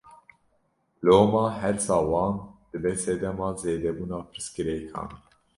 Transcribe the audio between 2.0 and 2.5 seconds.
wan